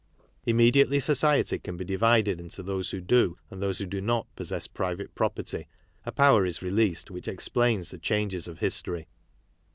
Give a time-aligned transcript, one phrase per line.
[0.47, 4.65] Immediately society can be divided into those who do, and those who do not, possess
[4.65, 5.67] private property,
[6.07, 9.07] a power is released |which explains the changes of history.